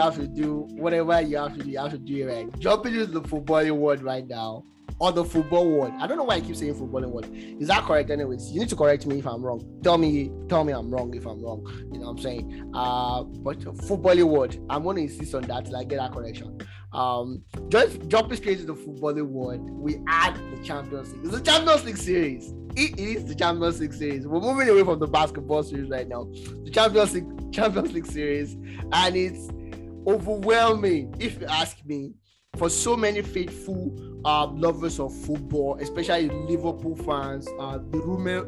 have 0.00 0.16
to 0.16 0.26
do 0.26 0.66
whatever 0.70 1.20
you 1.20 1.36
have 1.36 1.56
to 1.56 1.64
do, 1.64 1.70
you 1.70 1.78
have 1.78 1.92
to 1.92 1.98
do 1.98 2.28
it 2.28 2.32
right. 2.32 2.58
Jumping 2.58 2.94
into 2.94 3.06
the 3.06 3.22
footballing 3.22 3.76
world 3.76 4.02
right 4.02 4.26
now, 4.26 4.64
or 5.00 5.10
the 5.12 5.24
football 5.24 5.68
world. 5.68 5.92
I 5.98 6.06
don't 6.06 6.18
know 6.18 6.24
why 6.24 6.36
I 6.36 6.40
keep 6.40 6.54
saying 6.54 6.74
footballing 6.74 7.10
world. 7.10 7.28
Is 7.32 7.68
that 7.68 7.84
correct? 7.84 8.10
Anyways, 8.10 8.52
you 8.52 8.60
need 8.60 8.68
to 8.68 8.76
correct 8.76 9.06
me 9.06 9.18
if 9.18 9.26
I'm 9.26 9.42
wrong. 9.42 9.80
Tell 9.82 9.96
me, 9.96 10.30
tell 10.48 10.62
me 10.62 10.74
I'm 10.74 10.90
wrong 10.90 11.14
if 11.14 11.26
I'm 11.26 11.42
wrong. 11.42 11.66
You 11.90 11.98
know 11.98 12.06
what 12.06 12.10
I'm 12.12 12.18
saying? 12.18 12.70
Uh, 12.74 13.22
but 13.22 13.58
footballing 13.60 14.24
world, 14.24 14.58
I'm 14.68 14.82
to 14.82 14.90
insist 14.90 15.34
on 15.34 15.42
that 15.42 15.64
till 15.64 15.76
I 15.76 15.84
get 15.84 15.96
that 15.96 16.12
correction. 16.12 16.58
Um, 16.92 17.42
just 17.68 18.06
jumping 18.08 18.36
straight 18.36 18.58
to 18.58 18.66
the 18.66 18.74
footballing 18.74 19.28
world, 19.28 19.70
we 19.70 20.00
add 20.06 20.34
the 20.54 20.62
Champions 20.62 21.12
League. 21.14 21.24
It's 21.24 21.34
the 21.34 21.40
Champions 21.40 21.84
League 21.84 21.96
series. 21.96 22.52
It 22.76 22.98
is 22.98 23.24
the 23.24 23.34
Champions 23.34 23.80
League 23.80 23.94
series. 23.94 24.26
We're 24.26 24.40
moving 24.40 24.68
away 24.68 24.84
from 24.84 24.98
the 24.98 25.06
basketball 25.06 25.62
series 25.62 25.88
right 25.88 26.06
now. 26.06 26.28
The 26.64 26.70
Champions 26.70 27.14
League 27.14 27.52
Champions 27.52 27.92
League 27.92 28.06
series, 28.06 28.54
and 28.92 29.16
it's 29.16 29.48
overwhelming 30.06 31.14
if 31.18 31.40
you 31.40 31.46
ask 31.46 31.84
me. 31.84 32.14
For 32.56 32.68
so 32.68 32.96
many 32.96 33.22
faithful 33.22 33.94
uh, 34.24 34.48
lovers 34.48 34.98
of 34.98 35.14
football, 35.14 35.78
especially 35.80 36.28
Liverpool 36.28 36.96
fans, 36.96 37.48
uh, 37.60 37.78
the 37.78 37.98
rumor, 37.98 38.44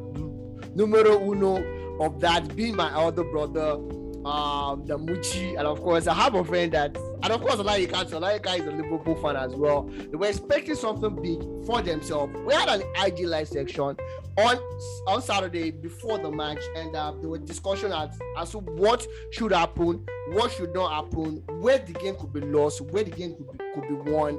numero 0.74 1.20
uno 1.30 1.62
of 2.00 2.20
that 2.20 2.54
being 2.56 2.74
my 2.74 2.92
elder 2.92 3.22
brother, 3.22 3.76
um, 4.24 4.86
the 4.86 4.96
Muchi, 4.98 5.58
and 5.58 5.66
of 5.66 5.80
course, 5.82 6.06
I 6.06 6.14
have 6.14 6.34
a 6.34 6.44
friend 6.44 6.72
that, 6.72 6.96
and 6.96 7.32
of 7.32 7.40
course, 7.40 7.56
Olayinka, 7.56 8.08
so 8.08 8.20
Olayinka 8.20 8.60
is 8.60 8.66
a 8.66 8.70
Liverpool 8.70 9.16
fan 9.16 9.36
as 9.36 9.54
well. 9.54 9.82
They 9.82 10.16
were 10.16 10.26
expecting 10.28 10.76
something 10.76 11.20
big 11.20 11.40
for 11.66 11.82
themselves. 11.82 12.32
We 12.46 12.54
had 12.54 12.68
an 12.68 12.82
IG 13.04 13.26
live 13.26 13.48
section 13.48 13.96
on 14.38 14.58
on 15.06 15.20
Saturday 15.22 15.70
before 15.70 16.18
the 16.18 16.30
match, 16.30 16.62
and 16.76 16.94
uh, 16.94 17.12
there 17.20 17.28
were 17.28 17.38
discussion 17.38 17.92
as, 17.92 18.18
as 18.38 18.50
to 18.52 18.58
what 18.58 19.06
should 19.30 19.52
happen, 19.52 20.06
what 20.28 20.52
should 20.52 20.72
not 20.72 20.92
happen, 21.04 21.42
where 21.60 21.78
the 21.78 21.92
game 21.92 22.14
could 22.16 22.32
be 22.32 22.40
lost, 22.40 22.80
where 22.80 23.04
the 23.04 23.10
game 23.10 23.34
could 23.34 23.58
be, 23.58 23.64
could 23.74 23.88
be 23.88 24.10
won, 24.10 24.34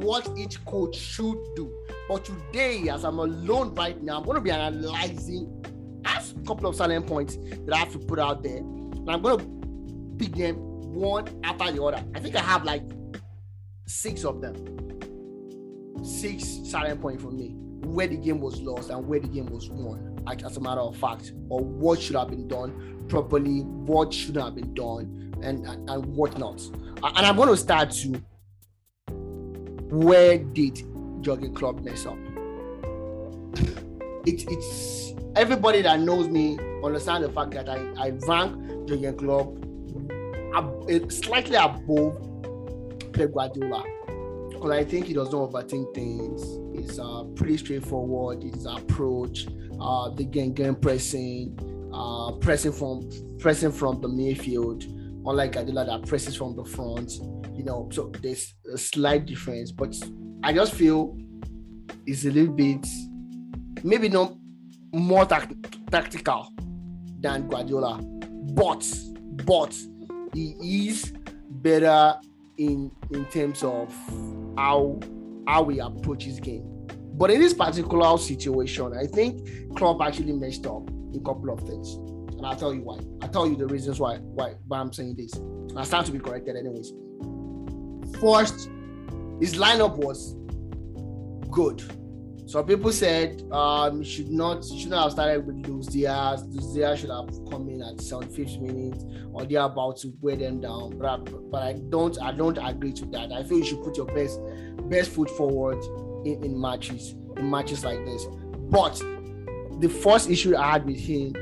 what 0.00 0.28
each 0.36 0.62
coach 0.66 0.96
should 0.96 1.38
do. 1.56 1.72
But 2.08 2.24
today, 2.24 2.88
as 2.90 3.04
I'm 3.04 3.18
alone 3.18 3.74
right 3.74 4.00
now, 4.02 4.18
I'm 4.18 4.24
going 4.24 4.36
to 4.36 4.42
be 4.42 4.50
analyzing 4.50 5.64
a 6.04 6.46
couple 6.46 6.66
of 6.66 6.76
silent 6.76 7.06
points 7.06 7.36
that 7.36 7.72
I 7.72 7.78
have 7.78 7.92
to 7.92 7.98
put 7.98 8.18
out 8.18 8.42
there 8.42 8.60
and 9.06 9.10
I'm 9.10 9.22
gonna 9.22 9.44
pick 10.18 10.32
them 10.34 10.56
one 10.94 11.28
after 11.44 11.70
the 11.70 11.82
other. 11.82 12.02
I 12.14 12.20
think 12.20 12.36
I 12.36 12.40
have 12.40 12.64
like 12.64 12.82
six 13.86 14.24
of 14.24 14.40
them. 14.40 14.54
Six 16.02 16.44
starting 16.64 16.98
point 16.98 17.20
for 17.20 17.30
me 17.30 17.54
where 17.84 18.06
the 18.06 18.16
game 18.16 18.40
was 18.40 18.60
lost 18.60 18.90
and 18.90 19.06
where 19.06 19.20
the 19.20 19.28
game 19.28 19.46
was 19.46 19.68
won, 19.70 20.16
like, 20.24 20.42
as 20.42 20.56
a 20.56 20.60
matter 20.60 20.80
of 20.80 20.96
fact, 20.96 21.32
or 21.48 21.60
what 21.60 22.00
should 22.00 22.16
have 22.16 22.30
been 22.30 22.48
done 22.48 23.04
properly, 23.08 23.60
what 23.60 24.12
should 24.12 24.36
have 24.36 24.54
been 24.54 24.72
done, 24.74 25.34
and 25.42 25.66
and, 25.66 25.90
and 25.90 26.06
what 26.06 26.38
not. 26.38 26.60
And 27.02 27.26
I'm 27.26 27.36
to 27.36 27.56
start 27.56 27.90
to 27.90 28.22
where 29.90 30.38
did 30.38 30.82
Jurgen 31.20 31.54
Klopp 31.54 31.80
mess 31.80 32.06
up? 32.06 32.18
It, 34.26 34.44
it's 34.50 35.12
everybody 35.36 35.82
that 35.82 36.00
knows 36.00 36.28
me 36.28 36.58
understand 36.82 37.24
the 37.24 37.30
fact 37.30 37.52
that 37.52 37.68
I, 37.68 37.86
I 37.98 38.10
rank 38.26 38.88
Jurgen 38.88 39.16
Klopp 39.16 39.64
slightly 41.10 41.56
above 41.56 42.20
Pep 43.12 43.32
Guardiola 43.32 43.84
because 44.50 44.70
I 44.70 44.84
think 44.84 45.06
he 45.06 45.14
does 45.14 45.30
not 45.32 45.50
overthink 45.50 45.94
things. 45.94 46.42
It's 46.78 46.98
uh, 46.98 47.24
pretty 47.36 47.56
straightforward. 47.58 48.42
His 48.42 48.66
approach, 48.66 49.46
uh, 49.80 50.10
the 50.10 50.24
game 50.24 50.52
game 50.52 50.76
pressing, 50.76 51.58
uh, 51.92 52.32
pressing 52.32 52.72
from 52.72 53.08
pressing 53.38 53.72
from 53.72 54.00
the 54.00 54.08
midfield, 54.08 54.84
unlike 55.26 55.52
Guardiola 55.52 55.86
that 55.86 56.08
presses 56.08 56.36
from 56.36 56.56
the 56.56 56.64
front. 56.64 57.12
You 57.52 57.64
know, 57.64 57.88
so 57.92 58.10
there's 58.20 58.54
a 58.72 58.78
slight 58.78 59.26
difference, 59.26 59.70
but 59.70 59.94
I 60.42 60.52
just 60.52 60.74
feel 60.74 61.16
it's 62.06 62.24
a 62.24 62.30
little 62.30 62.52
bit 62.52 62.86
maybe 63.84 64.08
not 64.08 64.34
more 64.92 65.26
tactical 65.26 66.48
than 67.20 67.46
Guardiola, 67.48 68.00
but 68.54 68.84
but 69.44 69.76
he 70.32 70.88
is 70.88 71.12
better 71.50 72.18
in 72.56 72.90
in 73.12 73.24
terms 73.26 73.62
of 73.62 73.94
how 74.56 74.98
how 75.46 75.68
he 75.68 75.78
approaches 75.78 76.40
game. 76.40 76.64
But 77.16 77.30
in 77.30 77.40
this 77.40 77.54
particular 77.54 78.18
situation, 78.18 78.92
I 78.96 79.06
think 79.06 79.76
Klopp 79.76 80.00
actually 80.02 80.32
messed 80.32 80.66
up 80.66 80.88
a 81.14 81.20
couple 81.20 81.50
of 81.50 81.60
things, 81.60 81.94
and 82.36 82.44
I'll 82.44 82.56
tell 82.56 82.74
you 82.74 82.82
why. 82.82 82.98
I'll 83.22 83.28
tell 83.28 83.46
you 83.46 83.54
the 83.54 83.66
reasons 83.66 84.00
why 84.00 84.16
why, 84.16 84.54
why 84.66 84.80
I'm 84.80 84.92
saying 84.92 85.16
this. 85.16 85.32
I 85.76 85.84
start 85.84 86.06
to 86.06 86.12
be 86.12 86.18
corrected, 86.18 86.56
anyways. 86.56 86.92
First, 88.20 88.70
his 89.40 89.54
lineup 89.54 89.96
was 89.96 90.36
good 91.50 91.82
so 92.46 92.62
people 92.62 92.92
said 92.92 93.42
um, 93.52 94.02
should 94.02 94.30
not 94.30 94.64
should 94.64 94.90
not 94.90 95.04
have 95.04 95.12
started 95.12 95.46
with 95.46 95.66
Luis 95.66 95.86
Diaz. 95.86 96.44
Luis 96.48 96.74
Diaz 96.74 97.00
should 97.00 97.10
have 97.10 97.30
come 97.50 97.68
in 97.70 97.82
at 97.82 97.96
75th 97.96 98.60
minute 98.60 99.02
or 99.32 99.44
they're 99.46 99.62
about 99.62 99.96
to 99.98 100.12
wear 100.20 100.36
them 100.36 100.60
down. 100.60 100.98
But, 100.98 101.50
but 101.50 101.62
I 101.62 101.72
don't 101.88 102.20
I 102.20 102.32
don't 102.32 102.58
agree 102.58 102.92
to 102.92 103.06
that. 103.06 103.32
I 103.32 103.44
feel 103.44 103.58
you 103.58 103.64
should 103.64 103.82
put 103.82 103.96
your 103.96 104.06
best 104.06 104.40
best 104.90 105.10
foot 105.12 105.30
forward 105.30 105.82
in, 106.26 106.44
in 106.44 106.60
matches 106.60 107.14
in 107.36 107.50
matches 107.50 107.82
like 107.82 108.04
this. 108.04 108.26
But 108.70 108.98
the 109.80 109.88
first 109.88 110.28
issue 110.28 110.54
I 110.54 110.72
had 110.72 110.84
with 110.84 110.98
him 111.00 111.32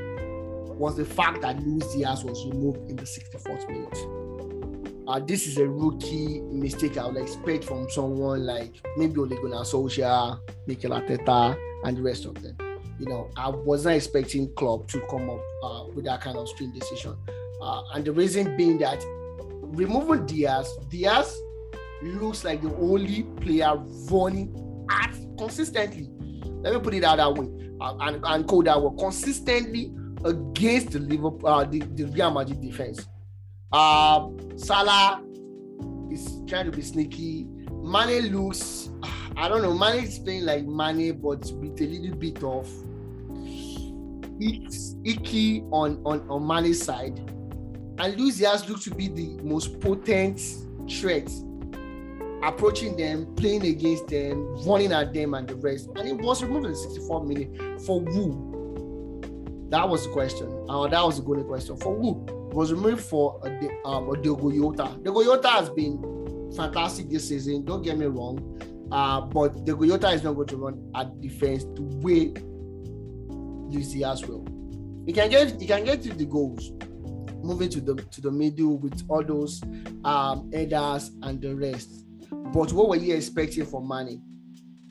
was 0.79 0.95
the 0.95 1.05
fact 1.05 1.41
that 1.41 1.61
Luis 1.61 1.93
Diaz 1.93 2.23
was 2.23 2.45
removed 2.47 2.89
in 2.89 2.95
the 2.95 3.03
64th 3.03 3.69
minute 3.69 4.22
uh, 5.13 5.19
this 5.19 5.45
is 5.45 5.57
a 5.59 5.67
rookie 5.67 6.41
mistake 6.41 6.97
I 6.97 7.05
would 7.05 7.17
expect 7.17 7.65
from 7.65 7.87
someone 7.87 8.47
like 8.47 8.73
maybe 8.97 9.19
Ole 9.19 9.27
Gunnar 9.27 9.63
Solskjaer, 9.63 10.39
Mikel 10.65 10.89
Arteta, 10.89 11.55
and 11.83 11.97
the 11.97 12.01
rest 12.01 12.25
of 12.25 12.41
them. 12.41 12.57
You 12.99 13.05
know, 13.05 13.29
I 13.37 13.49
was 13.49 13.85
not 13.85 13.93
expecting 13.93 14.51
Klopp 14.55 14.87
to 14.87 15.01
come 15.01 15.29
up 15.29 15.39
uh, 15.63 15.83
with 15.93 16.05
that 16.05 16.21
kind 16.21 16.35
of 16.35 16.49
strange 16.49 16.79
decision. 16.79 17.15
Uh, 17.61 17.83
and 17.93 18.03
the 18.03 18.11
reason 18.11 18.57
being 18.57 18.79
that 18.79 19.03
removing 19.61 20.25
Diaz, 20.25 20.67
Diaz 20.89 21.39
looks 22.01 22.43
like 22.43 22.63
the 22.63 22.75
only 22.77 23.21
player 23.39 23.75
running 24.09 24.87
at 24.89 25.15
consistently. 25.37 26.09
Let 26.63 26.73
me 26.73 26.79
put 26.79 26.95
it 26.95 27.03
out 27.03 27.17
that 27.17 27.35
way 27.35 27.49
uh, 27.81 27.97
and, 27.99 28.19
and 28.25 28.47
code 28.47 28.65
that 28.65 28.81
word 28.81 28.97
consistently 28.97 29.93
against 30.25 30.91
the 30.91 30.99
Liverpool, 30.99 31.47
uh, 31.47 31.65
the, 31.65 31.79
the 31.79 32.05
Real 32.05 32.31
Madrid 32.31 32.61
defense. 32.61 33.05
Uh, 33.73 34.29
Salah 34.55 35.23
is 36.11 36.41
trying 36.47 36.65
to 36.65 36.71
be 36.71 36.83
sneaky. 36.83 37.47
Mane 37.81 38.31
looks, 38.31 38.91
I 39.35 39.49
don't 39.49 39.63
know, 39.63 39.73
Mane 39.73 40.03
is 40.03 40.19
playing 40.19 40.45
like 40.45 40.63
Mane, 40.65 41.19
but 41.19 41.51
with 41.53 41.81
a 41.81 41.87
little 41.87 42.15
bit 42.15 42.43
of 42.43 42.69
it's 44.39 44.95
icky 45.03 45.61
on, 45.71 46.01
on, 46.05 46.27
on 46.29 46.45
Mane's 46.45 46.81
side. 46.81 47.17
And 47.97 48.17
Lucius 48.17 48.67
looks 48.69 48.83
to 48.85 48.93
be 48.93 49.07
the 49.07 49.41
most 49.43 49.79
potent 49.79 50.39
threat 50.89 51.29
approaching 52.43 52.97
them, 52.97 53.33
playing 53.35 53.65
against 53.65 54.07
them, 54.07 54.55
running 54.65 54.91
at 54.91 55.13
them, 55.13 55.33
and 55.33 55.47
the 55.47 55.55
rest. 55.55 55.89
And 55.95 56.07
it 56.07 56.15
was 56.15 56.43
removed 56.43 56.65
in 56.65 56.71
the 56.73 56.77
64 56.77 57.25
minute 57.25 57.81
for 57.81 58.01
who? 58.01 59.69
That 59.69 59.87
was 59.87 60.05
the 60.05 60.11
question. 60.11 60.65
Uh, 60.69 60.87
that 60.87 61.03
was 61.03 61.17
the 61.17 61.23
golden 61.23 61.45
question. 61.45 61.77
For 61.77 61.95
who? 61.95 62.42
Was 62.53 62.71
removed 62.71 63.03
for 63.03 63.41
a, 63.45 63.87
um, 63.87 64.09
a 64.09 64.17
Diogo 64.17 64.51
Jota. 64.51 64.97
Diogo 65.01 65.23
Jota 65.23 65.47
has 65.49 65.69
been 65.69 66.51
fantastic 66.55 67.09
this 67.09 67.29
season. 67.29 67.65
Don't 67.65 67.81
get 67.81 67.97
me 67.97 68.05
wrong, 68.05 68.59
uh, 68.91 69.21
but 69.21 69.65
Diogo 69.65 69.85
Jota 69.85 70.09
is 70.09 70.23
not 70.23 70.33
going 70.33 70.47
to 70.47 70.57
run 70.57 70.91
at 70.95 71.19
defense 71.21 71.63
the 71.63 71.81
way 72.01 72.33
Lucy 73.73 74.03
as 74.03 74.25
well. 74.25 74.45
He 75.05 75.11
can 75.13 75.29
get 75.29 75.59
he 75.59 75.67
can 75.67 75.83
get 75.83 76.01
to 76.03 76.13
the 76.13 76.25
goals, 76.25 76.71
moving 77.41 77.69
to 77.69 77.81
the 77.81 77.95
to 77.95 78.21
the 78.21 78.31
middle 78.31 78.77
with 78.77 79.03
all 79.09 79.23
those 79.23 79.61
um, 80.05 80.51
headers 80.51 81.11
and 81.23 81.41
the 81.41 81.55
rest. 81.55 82.05
But 82.31 82.71
what 82.71 82.89
were 82.89 82.95
you 82.95 83.15
expecting 83.15 83.65
from 83.65 83.87
Mane 83.87 84.21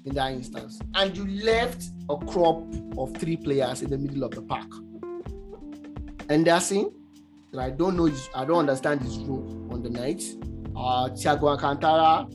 in 0.05 0.15
that 0.15 0.33
instance? 0.33 0.81
And 0.95 1.17
you 1.17 1.27
left 1.45 1.85
a 2.11 2.17
crop 2.17 2.63
of 2.99 3.17
three 3.17 3.37
players 3.37 3.83
in 3.83 3.91
the 3.91 3.99
middle 3.99 4.25
of 4.25 4.33
the 4.33 4.43
pack. 4.43 4.67
Henderson, 6.29 6.91
that 7.53 7.61
I 7.61 7.71
don't 7.71 7.97
know, 7.97 8.07
his, 8.07 8.29
I 8.35 8.45
don't 8.45 8.61
understand 8.61 9.03
his 9.03 9.19
role 9.19 9.69
on 9.71 9.83
the 9.83 9.91
night. 9.91 10.23
Uh, 10.75 11.11
Thiago 11.11 11.51
Alcantara, 11.51 12.27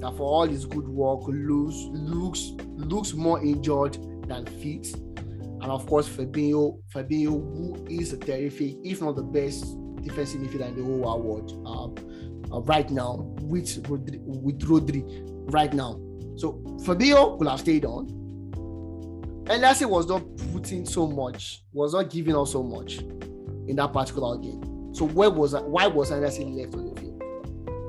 that 0.00 0.16
for 0.16 0.22
all 0.22 0.46
his 0.46 0.64
good 0.64 0.88
work, 0.88 1.22
looks 1.26 1.74
looks 1.90 2.52
looks 2.76 3.14
more 3.14 3.42
injured 3.44 3.98
than 4.28 4.46
fit. 4.46 4.94
And 4.94 5.72
of 5.72 5.86
course, 5.86 6.08
Fabinho, 6.08 6.78
Fabinho, 6.94 7.30
who 7.30 7.86
is 7.88 8.12
a 8.12 8.16
terrific, 8.16 8.76
if 8.84 9.00
not 9.00 9.16
the 9.16 9.22
best 9.22 9.76
defensive 10.02 10.40
midfielder 10.40 10.68
in 10.68 10.76
the 10.76 10.82
whole 10.84 11.22
world 11.22 11.62
uh, 11.66 12.54
uh, 12.54 12.60
right 12.62 12.88
now, 12.90 13.34
with 13.40 13.82
Rodri, 13.84 14.20
with 14.20 14.60
Rodri 14.60 15.02
right 15.52 15.72
now. 15.72 16.00
So 16.36 16.60
Fabinho 16.82 17.38
could 17.38 17.48
have 17.48 17.60
stayed 17.60 17.84
on. 17.84 18.08
And 19.48 19.60
Lassie 19.60 19.84
was 19.84 20.06
not 20.06 20.22
putting 20.52 20.86
so 20.86 21.06
much, 21.06 21.62
was 21.72 21.94
not 21.94 22.10
giving 22.10 22.36
us 22.36 22.52
so 22.52 22.62
much 22.62 23.00
in 23.68 23.76
that 23.76 23.92
particular 23.92 24.36
game. 24.38 24.94
So 24.94 25.06
where 25.06 25.30
was 25.30 25.54
why 25.54 25.86
was 25.86 26.10
Henderson 26.10 26.56
left 26.56 26.74
on 26.74 26.94
the 26.94 27.00
field? 27.00 27.22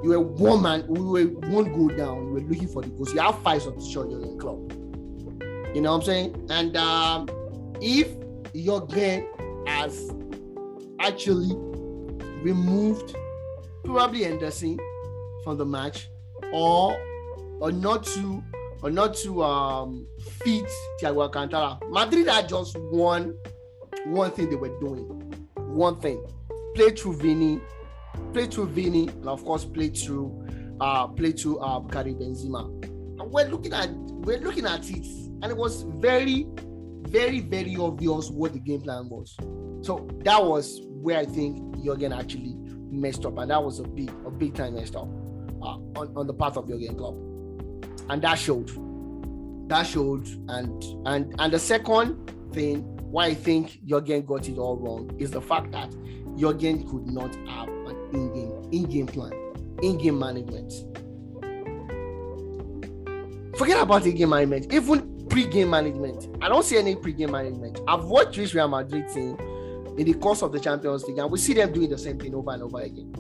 You 0.04 0.10
were 0.10 0.20
one 0.20 0.62
man, 0.62 0.86
we 0.88 1.02
were 1.02 1.32
one 1.50 1.72
goal 1.74 1.88
down. 1.90 2.28
You 2.28 2.34
were 2.34 2.42
looking 2.42 2.68
for 2.68 2.82
the 2.82 2.90
goals. 2.90 3.14
You 3.14 3.22
have 3.22 3.42
five 3.42 3.62
substitutions 3.62 4.14
in 4.14 4.30
your 4.30 4.38
club. 4.38 4.72
You 5.76 5.82
know 5.82 5.92
what 5.92 5.98
I'm 5.98 6.04
saying? 6.04 6.48
And 6.50 6.78
um, 6.78 7.28
if 7.82 8.08
game 8.88 9.28
has 9.68 10.12
actually 11.00 11.56
removed 12.42 13.16
probably 13.84 14.24
Henderson 14.24 14.80
from 15.44 15.58
the 15.58 15.66
match, 15.66 16.10
or 16.54 16.98
or 17.60 17.72
not 17.72 18.04
to 18.04 18.44
or 18.82 18.90
not 18.90 19.16
to 19.16 19.44
um 19.44 20.08
fit 20.20 20.66
Thiago 21.02 21.24
Alcantara. 21.24 21.80
Madrid 21.90 22.28
had 22.28 22.48
just 22.50 22.78
one 22.78 23.36
one 24.06 24.32
thing 24.32 24.50
they 24.50 24.56
were 24.56 24.78
doing. 24.80 25.15
One 25.76 26.00
thing. 26.00 26.26
Play 26.74 26.92
through 26.92 27.18
Vini, 27.18 27.60
play 28.32 28.46
through 28.48 28.68
Vini, 28.68 29.10
and 29.10 29.28
of 29.28 29.44
course 29.44 29.66
play 29.66 29.90
through 29.90 30.48
uh 30.80 31.08
play 31.08 31.34
through 31.34 31.60
uh 31.60 31.82
Karim 31.82 32.16
Benzema. 32.16 32.64
And 33.20 33.30
we're 33.30 33.50
looking 33.50 33.74
at 33.74 33.90
we're 33.90 34.40
looking 34.40 34.66
at 34.66 34.90
it, 34.90 35.06
and 35.42 35.46
it 35.46 35.58
was 35.58 35.82
very, 35.98 36.48
very, 37.10 37.42
very 37.42 37.76
obvious 37.76 38.30
what 38.30 38.54
the 38.54 38.60
game 38.60 38.82
plan 38.82 39.10
was. 39.10 39.36
So 39.82 40.08
that 40.24 40.42
was 40.42 40.80
where 40.86 41.20
I 41.20 41.26
think 41.26 41.84
Jurgen 41.84 42.14
actually 42.14 42.56
messed 42.90 43.26
up, 43.26 43.38
and 43.38 43.52
that 43.52 43.62
was 43.62 43.80
a 43.80 43.84
big, 43.84 44.10
a 44.26 44.32
big 44.32 44.56
time 44.56 44.76
messed 44.76 44.96
up 44.96 45.10
uh, 45.62 45.78
on, 46.00 46.14
on 46.16 46.26
the 46.26 46.34
part 46.34 46.56
of 46.56 46.70
Jurgen 46.70 46.96
Klopp, 46.96 47.16
and 48.10 48.22
that 48.22 48.36
showed. 48.36 48.70
That 49.70 49.84
showed, 49.84 50.26
and 50.48 50.82
and 51.06 51.36
and 51.38 51.54
the 51.54 51.60
second 51.60 52.32
thing 52.54 52.95
why 53.16 53.28
I 53.28 53.34
think 53.34 53.80
Jurgen 53.86 54.26
got 54.26 54.50
it 54.50 54.58
all 54.58 54.76
wrong 54.76 55.10
is 55.18 55.32
the 55.32 55.40
fact 55.40 55.72
that 55.72 55.90
Jurgen 56.38 56.86
could 56.86 57.08
not 57.08 57.34
have 57.48 57.70
an 57.70 58.10
in-game 58.12 58.70
in-game 58.74 59.08
plan, 59.08 59.32
in-game 59.82 60.20
management. 60.20 60.74
Forget 63.58 63.82
about 63.82 64.06
in-game 64.06 64.32
management, 64.32 64.74
even 64.74 65.26
pre-game 65.30 65.70
management. 65.70 66.28
I 66.44 66.50
don't 66.50 66.66
see 66.66 66.78
any 66.78 66.98
pre-game 66.98 67.32
management. 67.32 67.80
I've 67.88 68.04
watched 68.04 68.54
Real 68.54 68.68
Madrid 68.68 69.08
team 69.14 69.38
in 69.98 70.06
the 70.06 70.16
course 70.16 70.42
of 70.42 70.52
the 70.52 70.60
Champions 70.60 71.06
League, 71.06 71.20
and 71.20 71.32
we 71.32 71.38
see 71.38 71.54
them 71.54 71.72
doing 71.72 71.90
the 71.90 71.98
same 71.98 72.20
thing 72.20 72.36
over 72.36 72.52
and 72.52 72.64
over 72.64 72.82
again. 72.82 73.14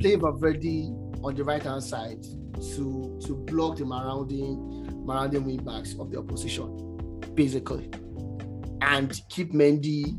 Play 0.00 0.14
Valverde 0.14 0.86
on 1.22 1.34
the 1.34 1.44
right 1.44 1.62
hand 1.62 1.84
side 1.84 2.22
to 2.22 3.20
to 3.26 3.34
block 3.44 3.76
the 3.76 3.84
surrounding 3.84 5.04
surrounding 5.06 5.44
wing 5.44 5.62
backs 5.62 5.94
of 5.98 6.10
the 6.10 6.18
opposition, 6.18 7.20
basically, 7.34 7.90
and 8.82 9.20
keep 9.28 9.52
Mendy 9.52 10.18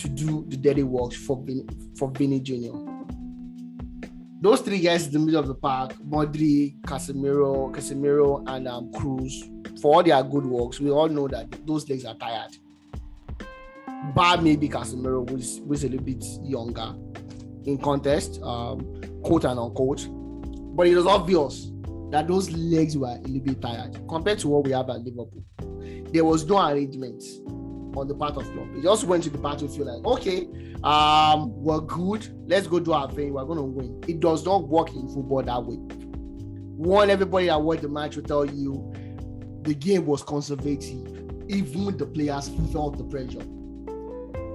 to 0.00 0.08
do 0.08 0.44
the 0.48 0.56
dirty 0.56 0.82
work 0.82 1.12
for 1.12 1.42
Vin, 1.44 1.68
for 1.98 2.10
Vinny 2.10 2.40
Jr. 2.40 2.76
Those 4.40 4.60
three 4.62 4.80
guys 4.80 5.06
in 5.06 5.12
the 5.12 5.18
middle 5.18 5.40
of 5.40 5.48
the 5.48 5.54
park, 5.54 5.94
Modri, 6.08 6.80
Casemiro, 6.82 7.74
Casemiro, 7.74 8.42
and 8.48 8.66
um, 8.66 8.90
Kroos, 8.92 9.80
for 9.80 9.96
all 9.96 10.02
their 10.02 10.22
good 10.22 10.46
works, 10.46 10.80
we 10.80 10.90
all 10.90 11.08
know 11.08 11.28
that 11.28 11.46
those 11.66 11.88
legs 11.88 12.04
are 12.04 12.14
tired 12.14 12.56
bar 14.14 14.40
maybe 14.40 14.68
Casemiro, 14.68 15.28
who's, 15.28 15.58
who's 15.66 15.84
a 15.84 15.88
little 15.88 16.04
bit 16.04 16.24
younger 16.42 16.94
in 17.64 17.78
contest, 17.78 18.40
um, 18.42 19.00
quote 19.22 19.44
and 19.44 19.58
unquote. 19.58 20.08
But 20.76 20.86
it 20.86 20.96
was 20.96 21.06
obvious 21.06 21.70
that 22.10 22.26
those 22.26 22.50
legs 22.50 22.96
were 22.96 23.08
a 23.08 23.20
little 23.20 23.40
bit 23.40 23.60
tired 23.60 24.00
compared 24.08 24.38
to 24.40 24.48
what 24.48 24.64
we 24.64 24.72
have 24.72 24.88
at 24.90 25.00
Liverpool. 25.00 25.44
There 26.12 26.24
was 26.24 26.44
no 26.46 26.66
arrangement 26.66 27.22
on 27.96 28.08
the 28.08 28.14
part 28.14 28.36
of 28.36 28.50
Klopp. 28.52 28.68
He 28.74 28.82
just 28.82 29.04
went 29.04 29.24
to 29.24 29.30
the 29.30 29.38
battlefield 29.38 29.88
like, 29.88 30.04
okay, 30.04 30.48
um, 30.82 31.52
we're 31.62 31.80
good. 31.80 32.28
Let's 32.48 32.66
go 32.66 32.80
do 32.80 32.92
our 32.92 33.10
thing. 33.10 33.32
We're 33.34 33.44
going 33.44 33.58
to 33.58 33.64
win. 33.64 34.02
It 34.08 34.20
does 34.20 34.44
not 34.44 34.68
work 34.68 34.94
in 34.94 35.08
football 35.08 35.42
that 35.42 35.64
way. 35.64 35.76
One, 36.76 37.10
everybody 37.10 37.46
that 37.46 37.60
watched 37.60 37.82
the 37.82 37.88
match 37.88 38.16
will 38.16 38.22
tell 38.22 38.46
you 38.46 38.92
the 39.62 39.74
game 39.74 40.06
was 40.06 40.22
conservative. 40.22 41.06
Even 41.48 41.96
the 41.96 42.06
players 42.06 42.48
felt 42.72 42.96
the 42.96 43.04
pressure. 43.04 43.44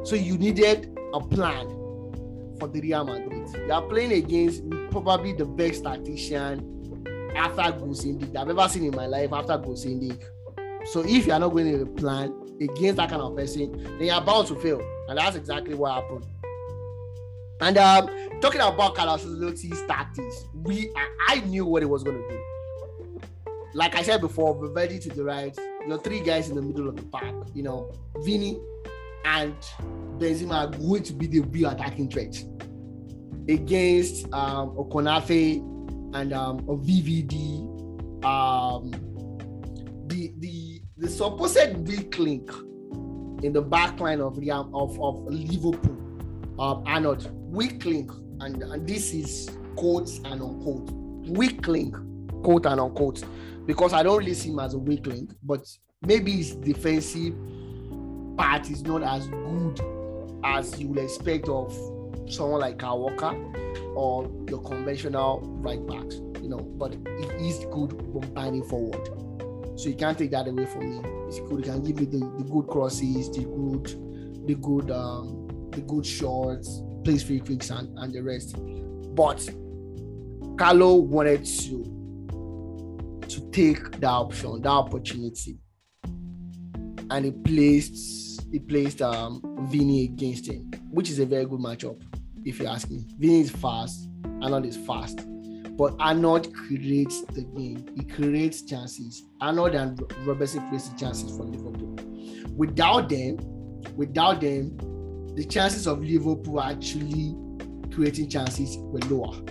So 0.05 0.15
you 0.15 0.37
needed 0.37 0.97
a 1.13 1.19
plan 1.19 1.67
for 2.59 2.67
the 2.67 2.81
Real 2.81 3.05
Madrid. 3.05 3.49
You 3.55 3.71
are 3.71 3.81
playing 3.81 4.13
against 4.13 4.63
probably 4.91 5.33
the 5.33 5.45
best 5.45 5.83
tactician 5.83 6.71
after 7.35 7.61
Goscindig 7.79 8.35
I've 8.35 8.49
ever 8.49 8.67
seen 8.69 8.85
in 8.85 8.95
my 8.95 9.05
life 9.07 9.33
after 9.33 9.57
Goscindig. 9.57 10.23
So 10.85 11.03
if 11.05 11.27
you 11.27 11.33
are 11.33 11.39
not 11.39 11.49
going 11.49 11.77
to 11.77 11.85
plan 11.85 12.33
against 12.61 12.97
that 12.97 13.09
kind 13.09 13.21
of 13.21 13.35
person, 13.35 13.71
then 13.97 14.07
you're 14.07 14.21
bound 14.21 14.47
to 14.47 14.55
fail. 14.55 14.81
And 15.09 15.17
that's 15.17 15.35
exactly 15.35 15.75
what 15.75 15.93
happened. 15.93 16.25
And 17.61 17.77
um, 17.77 18.09
talking 18.41 18.61
about 18.61 18.95
Carlos 18.95 19.23
Ancelotti's 19.23 19.81
tactics, 19.83 20.45
we 20.63 20.91
I, 20.95 21.07
I 21.29 21.39
knew 21.41 21.65
what 21.65 21.81
he 21.81 21.85
was 21.85 22.03
going 22.03 22.17
to 22.17 22.29
do. 22.29 22.41
Like 23.73 23.95
I 23.95 24.01
said 24.01 24.21
before, 24.21 24.55
Valverde 24.55 24.99
to 24.99 25.09
the 25.09 25.23
right, 25.23 25.57
your 25.87 25.99
three 25.99 26.19
guys 26.19 26.49
in 26.49 26.55
the 26.55 26.61
middle 26.61 26.87
of 26.87 26.95
the 26.95 27.03
park. 27.03 27.47
You 27.53 27.63
know, 27.63 27.91
Vini, 28.19 28.57
and 29.25 29.55
Benzema 30.17 30.53
are 30.53 30.67
going 30.67 31.03
to 31.03 31.13
be 31.13 31.27
the 31.27 31.41
real 31.41 31.69
attacking 31.69 32.09
threat 32.09 32.35
against 33.47 34.31
um, 34.33 34.75
Okonafe 34.75 35.57
and 36.15 36.33
um, 36.33 36.59
VVD. 36.61 38.25
Um, 38.25 39.04
the 40.97 41.09
supposed 41.09 41.87
weak 41.87 42.17
link 42.17 42.49
in 43.43 43.51
the 43.51 43.61
back 43.61 43.99
line 43.99 44.21
of 44.21 44.37
of, 44.37 45.01
of 45.01 45.25
Liverpool, 45.25 45.97
um, 46.59 46.83
Arnold. 46.85 47.29
Weak 47.51 47.85
link, 47.85 48.11
and, 48.41 48.63
and 48.63 48.87
this 48.87 49.13
is 49.13 49.49
quotes 49.77 50.17
and 50.19 50.41
unquote 50.41 50.89
weak 51.29 51.67
link, 51.67 51.95
quote 52.43 52.65
and 52.65 52.79
unquote, 52.79 53.23
because 53.65 53.93
I 53.93 54.03
don't 54.03 54.17
really 54.19 54.33
see 54.33 54.49
him 54.49 54.59
as 54.59 54.73
a 54.73 54.77
weak 54.77 55.05
link, 55.07 55.31
but 55.43 55.65
maybe 56.01 56.31
his 56.31 56.55
defensive 56.55 57.33
part 58.37 58.69
is 58.69 58.83
not 58.83 59.03
as 59.03 59.27
good 59.27 59.81
as 60.43 60.79
you 60.79 60.89
would 60.89 60.99
expect 60.99 61.47
of 61.47 61.73
someone 62.29 62.61
like 62.61 62.81
Walker 62.81 63.35
or 63.95 64.29
your 64.49 64.61
conventional 64.63 65.41
right 65.61 65.85
backs, 65.87 66.15
you 66.41 66.49
know, 66.49 66.59
but 66.59 66.93
it 66.93 67.41
is 67.41 67.65
good 67.71 68.13
bombarding 68.13 68.63
forward. 68.63 69.24
So 69.75 69.89
you 69.89 69.95
can't 69.95 70.17
take 70.17 70.31
that 70.31 70.47
away 70.47 70.65
from 70.65 70.89
me. 70.89 71.09
It's 71.27 71.39
good. 71.39 71.65
He 71.65 71.71
can 71.71 71.83
give 71.83 71.99
me 71.99 72.05
the, 72.05 72.19
the 72.19 72.49
good 72.49 72.67
crosses, 72.67 73.29
the 73.29 73.43
good, 73.43 74.47
the 74.47 74.55
good, 74.55 74.91
um, 74.91 75.69
the 75.71 75.81
good 75.81 76.05
shots, 76.05 76.81
plays 77.03 77.23
free 77.23 77.39
kicks 77.41 77.69
and, 77.69 77.97
and 77.99 78.13
the 78.13 78.21
rest. 78.21 78.55
But 79.15 79.47
Carlo 80.57 80.95
wanted 80.95 81.45
to 81.45 81.91
to 83.27 83.51
take 83.51 83.99
the 83.99 84.07
option, 84.07 84.61
that 84.61 84.69
opportunity, 84.69 85.57
and 87.09 87.25
he 87.25 87.31
placed 87.31 88.43
he 88.51 88.59
placed 88.59 89.01
um, 89.01 89.41
Vini 89.69 90.05
against 90.05 90.47
him, 90.47 90.71
which 90.91 91.09
is 91.09 91.19
a 91.19 91.25
very 91.25 91.45
good 91.45 91.59
matchup, 91.59 92.01
if 92.45 92.59
you 92.59 92.67
ask 92.67 92.89
me. 92.89 93.05
Vini 93.17 93.41
is 93.41 93.51
fast, 93.51 94.07
Arnold 94.41 94.65
is 94.65 94.77
fast, 94.77 95.27
but 95.77 95.95
Arnold 95.99 96.53
creates 96.53 97.21
the 97.25 97.41
game. 97.41 97.85
He 97.95 98.05
creates 98.05 98.61
chances. 98.61 99.23
Arnold 99.41 99.75
and 99.75 100.01
Robertson 100.25 100.67
creates 100.69 100.89
the 100.89 100.97
chances 100.97 101.35
for 101.35 101.43
Liverpool. 101.43 101.97
Without 102.55 103.09
them, 103.09 103.37
without 103.95 104.39
them, 104.41 104.77
the 105.35 105.43
chances 105.43 105.85
of 105.85 106.01
Liverpool 106.01 106.61
actually 106.61 107.35
creating 107.93 108.29
chances 108.29 108.77
were 108.77 108.99
lower. 109.09 109.41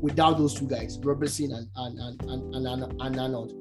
Without 0.00 0.38
those 0.38 0.54
two 0.54 0.68
guys, 0.68 0.98
Robertson 1.02 1.52
and 1.52 1.68
and 1.74 2.20
and, 2.30 2.54
and, 2.54 2.82
and, 3.00 3.18
Arnold. 3.18 3.52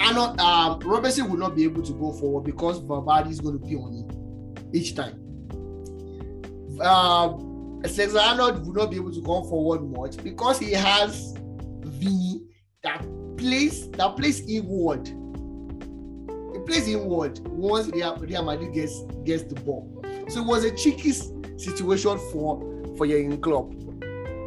Arnold 0.00 0.40
um, 0.40 0.80
Robertson 0.80 1.30
will 1.30 1.38
not 1.38 1.54
be 1.54 1.62
able 1.62 1.82
to 1.82 1.92
go 1.92 2.12
forward 2.12 2.42
because 2.42 2.80
Valverde 2.80 3.30
is 3.30 3.40
going 3.40 3.60
to 3.60 3.64
be 3.64 3.76
on 3.76 3.92
him 3.92 4.70
each 4.74 4.96
time. 4.96 5.22
Um, 6.80 7.55
Alexander 7.84 8.18
Arnold 8.20 8.66
will 8.66 8.74
not 8.74 8.90
be 8.90 8.96
able 8.96 9.12
to 9.12 9.20
come 9.22 9.44
forward 9.44 9.82
much 9.82 10.16
because 10.22 10.58
he 10.58 10.72
has 10.72 11.34
Vini 11.80 12.42
that 12.82 13.06
plays 13.36 13.90
that 13.92 14.16
plays 14.16 14.40
inward. 14.48 15.06
He 15.06 16.58
plays 16.66 16.88
inward 16.88 17.38
once 17.48 17.88
Real, 17.88 18.16
Real 18.16 18.42
Madrid 18.44 18.72
gets 18.74 19.02
gets 19.24 19.44
the 19.44 19.60
ball. 19.60 20.04
So 20.28 20.40
it 20.40 20.46
was 20.46 20.64
a 20.64 20.70
tricky 20.70 21.12
situation 21.56 22.18
for 22.32 22.60
for 22.96 23.06
your 23.06 23.36
club. 23.38 23.72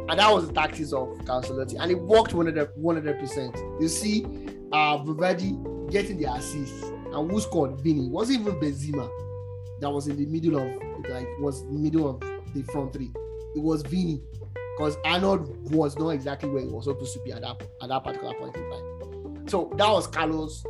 And 0.08 0.18
that 0.18 0.32
was 0.32 0.48
the 0.48 0.52
tactics 0.52 0.92
of 0.92 1.08
Cancelotti. 1.18 1.76
And 1.78 1.90
it 1.90 1.98
worked 1.98 2.34
100 2.34 3.20
percent. 3.20 3.56
You 3.80 3.88
see, 3.88 4.24
uh 4.72 4.98
Valverde 4.98 5.56
getting 5.90 6.18
the 6.18 6.32
assist. 6.32 6.84
And 7.12 7.30
who 7.30 7.40
scored? 7.40 7.80
Vini. 7.80 8.06
It 8.06 8.10
wasn't 8.10 8.40
even 8.40 8.54
Benzema 8.54 9.08
that 9.80 9.90
was 9.90 10.08
in 10.08 10.16
the 10.16 10.26
middle 10.26 10.58
of 10.58 10.70
like 11.08 11.26
was 11.40 11.64
middle 11.64 12.08
of 12.08 12.20
the 12.54 12.62
front 12.72 12.92
three. 12.92 13.10
It 13.54 13.62
was 13.62 13.82
Vini 13.82 14.20
because 14.76 14.96
Arnold 15.04 15.72
was 15.72 15.98
not 15.98 16.10
exactly 16.10 16.48
where 16.48 16.62
he 16.62 16.68
was 16.68 16.84
supposed 16.84 17.12
to 17.14 17.20
be 17.22 17.32
at 17.32 17.42
that 17.42 17.62
at 17.82 17.88
that 17.88 18.04
particular 18.04 18.34
point 18.34 18.56
in 18.56 18.70
time. 18.70 19.48
So 19.48 19.72
that 19.76 19.88
was 19.88 20.06
Carlos 20.06 20.64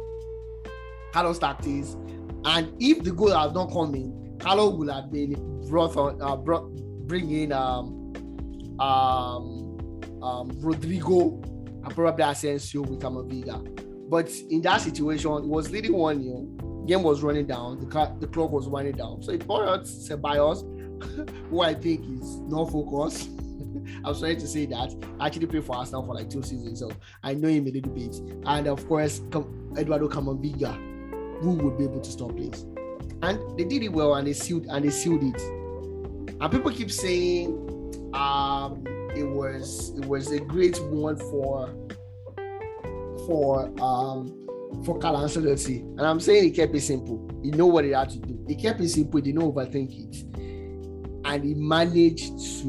Carlos 1.12 1.38
tactics. 1.38 1.96
And 2.44 2.72
if 2.80 3.04
the 3.04 3.12
goal 3.12 3.36
had 3.36 3.54
not 3.54 3.70
come 3.70 3.94
in, 3.94 4.36
Carlos 4.38 4.74
would 4.78 4.90
have 4.90 5.12
been 5.12 5.34
brought 5.68 5.96
on 5.96 6.20
uh, 6.22 6.36
brought 6.36 6.70
bring 7.06 7.30
in 7.30 7.52
um, 7.52 8.12
um, 8.80 9.78
um, 10.22 10.50
Rodrygo 10.62 11.44
and 11.84 11.94
probably 11.94 12.24
Asensio 12.24 12.82
with 12.82 13.00
Camavinga. 13.00 14.08
But 14.08 14.30
in 14.50 14.62
that 14.62 14.80
situation, 14.80 15.30
it 15.30 15.46
was 15.46 15.70
leading 15.70 15.92
1 15.92 16.22
0. 16.22 16.86
Game 16.86 17.02
was 17.02 17.22
running 17.22 17.46
down, 17.46 17.78
the, 17.78 18.16
the 18.18 18.26
clock 18.26 18.50
was 18.50 18.66
running 18.66 18.92
down. 18.92 19.22
So 19.22 19.32
it 19.32 19.46
brought 19.46 19.68
out 19.68 19.86
who 21.50 21.60
I 21.60 21.74
think 21.74 22.00
is 22.20 22.36
not 22.40 22.70
focused. 22.70 23.30
I'm 24.04 24.14
sorry 24.14 24.36
to 24.36 24.46
say 24.46 24.66
that. 24.66 24.94
I 25.18 25.26
actually 25.26 25.46
played 25.46 25.64
for 25.64 25.76
Arsenal 25.76 26.04
for 26.04 26.14
like 26.14 26.30
two 26.30 26.42
seasons, 26.42 26.80
so 26.80 26.90
I 27.22 27.34
know 27.34 27.48
him 27.48 27.66
a 27.66 27.70
little 27.70 27.92
bit. 27.92 28.16
And 28.46 28.66
of 28.66 28.86
course, 28.88 29.20
Eduardo 29.78 30.08
Camavinga, 30.08 31.40
who 31.40 31.52
would 31.52 31.78
be 31.78 31.84
able 31.84 32.00
to 32.00 32.10
stop 32.10 32.36
plays. 32.36 32.64
And 33.22 33.58
they 33.58 33.64
did 33.64 33.82
it 33.82 33.92
well 33.92 34.14
and 34.14 34.26
they 34.26 34.32
sealed 34.32 34.66
and 34.66 34.84
they 34.84 34.90
sealed 34.90 35.22
it. 35.22 35.40
And 36.40 36.50
people 36.50 36.70
keep 36.70 36.90
saying 36.90 37.66
um 38.14 38.82
it 39.14 39.24
was 39.24 39.92
it 39.96 40.04
was 40.06 40.32
a 40.32 40.40
great 40.40 40.80
one 40.84 41.16
for 41.16 41.68
for 43.26 43.66
um 43.80 44.36
for 44.84 44.98
Carlo 44.98 45.20
Ancelotti. 45.20 45.80
And 45.80 46.02
I'm 46.02 46.20
saying 46.20 46.44
he 46.44 46.50
kept 46.50 46.74
it 46.74 46.80
simple. 46.80 47.28
He 47.42 47.50
know 47.50 47.66
what 47.66 47.84
he 47.84 47.90
had 47.90 48.10
to 48.10 48.18
do. 48.18 48.42
He 48.48 48.54
kept 48.54 48.80
it 48.80 48.88
simple, 48.88 49.18
he 49.20 49.32
didn't 49.32 49.42
overthink 49.42 49.90
it. 49.92 50.29
And 51.30 51.44
he 51.44 51.54
managed 51.54 52.38
to, 52.60 52.66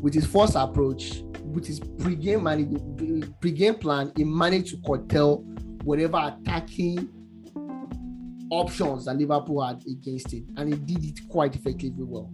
with 0.00 0.14
his 0.14 0.26
first 0.26 0.54
approach, 0.56 1.22
with 1.44 1.66
his 1.66 1.80
pre-game 1.80 2.44
pre-game 3.40 3.74
plan, 3.76 4.12
he 4.16 4.24
managed 4.24 4.74
to 4.74 4.82
curtail 4.86 5.38
whatever 5.84 6.18
attacking 6.18 7.08
options 8.50 9.06
that 9.06 9.16
Liverpool 9.16 9.64
had 9.64 9.82
against 9.86 10.32
it. 10.32 10.44
And 10.56 10.74
he 10.74 10.78
did 10.78 11.04
it 11.04 11.28
quite 11.28 11.54
effectively 11.56 12.04
well 12.04 12.30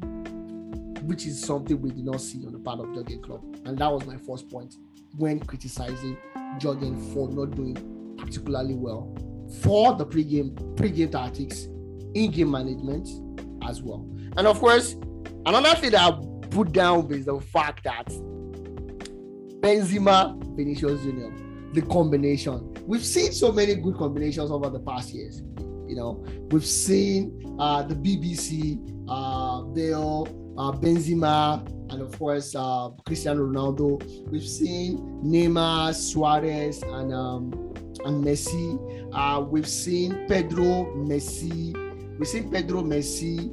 which 1.09 1.27
is 1.27 1.41
something 1.41 1.81
we 1.81 1.91
did 1.91 2.05
not 2.05 2.21
see 2.21 2.45
on 2.45 2.53
the 2.53 2.59
part 2.59 2.81
of 2.81 2.93
Jurgen 2.95 3.23
Klopp. 3.23 3.43
And 3.65 3.79
that 3.79 3.91
was 3.91 4.05
my 4.05 4.19
first 4.19 4.51
point 4.51 4.77
when 5.17 5.41
criticizing 5.41 6.19
Jurgen 6.59 7.01
for 7.15 7.29
not 7.31 7.57
doing 7.57 8.15
particularly 8.19 8.75
well 8.75 9.17
for 9.63 9.95
the 9.95 10.05
pre-game 10.05 10.55
pre-game 10.77 11.11
tactics, 11.11 11.65
in-game 12.15 12.51
management 12.51 13.09
as 13.67 13.83
well. 13.83 14.07
And 14.37 14.47
of 14.47 14.61
course, 14.61 14.97
another 15.55 15.81
thing 15.81 15.91
that 15.93 16.13
I 16.13 16.47
put 16.51 16.73
down 16.73 17.11
is 17.13 17.27
the 17.27 17.41
fact 17.41 17.85
that 17.85 18.07
Benzema, 19.61 20.39
Vinicius 20.57 21.03
Junior, 21.03 21.33
the 21.73 21.83
combination. 21.83 22.75
We've 22.87 23.05
seen 23.05 23.33
so 23.33 23.53
many 23.53 23.75
good 23.75 23.97
combinations 23.97 24.51
over 24.51 24.71
the 24.71 24.81
past 24.81 25.13
years. 25.13 25.43
You 25.87 25.97
know, 25.97 26.25
we've 26.51 26.67
seen 26.67 27.57
uh, 27.59 27.83
the 27.83 27.95
BBC, 27.95 28.79
uh, 29.09 29.63
Bale, 29.63 30.29
uh, 30.59 30.73
Benzema, 30.73 31.67
and 31.91 32.03
of 32.03 32.19
course 32.19 32.55
uh, 32.55 32.91
Cristiano 33.07 33.47
Ronaldo. 33.47 34.03
We've 34.31 34.47
seen 34.47 34.99
Neymar, 35.25 35.95
Suarez, 35.95 36.83
and 36.83 37.15
um, 37.15 37.53
and 38.05 38.25
Messi. 38.25 39.11
Uh, 39.13 39.41
we've 39.41 39.69
seen 39.69 40.27
Pedro, 40.29 40.93
Messi. 40.97 41.75
We've 42.19 42.29
seen 42.29 42.51
Pedro, 42.51 42.83
Messi, 42.83 43.51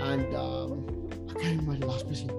and 0.00 0.34
um, 0.34 0.93
I 1.34 1.40
can't 1.40 1.60
remember 1.60 1.80
the 1.80 1.86
last 1.86 2.08
person. 2.08 2.30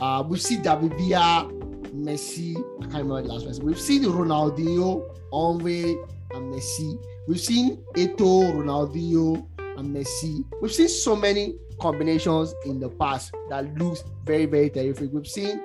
Uh, 0.00 0.22
we've 0.26 0.40
seen 0.40 0.62
David 0.62 0.94
Villa, 0.94 1.48
Messi. 1.94 2.56
I 2.80 2.82
can't 2.82 3.04
remember 3.04 3.22
the 3.22 3.28
last 3.28 3.46
person. 3.46 3.64
We've 3.64 3.78
seen 3.78 4.04
Ronaldinho, 4.04 5.04
Henry, 5.32 5.96
and 6.32 6.52
Messi. 6.52 7.02
We've 7.28 7.40
seen 7.40 7.76
Eto'o, 7.94 8.52
Ronaldinho, 8.54 9.46
and 9.78 9.94
Messi. 9.94 10.44
We've 10.60 10.72
seen 10.72 10.88
so 10.88 11.14
many 11.14 11.54
combinations 11.80 12.54
in 12.64 12.80
the 12.80 12.88
past 12.88 13.34
that 13.50 13.74
looks 13.78 14.02
very, 14.24 14.46
very 14.46 14.70
terrific. 14.70 15.12
We've 15.12 15.26
seen 15.26 15.60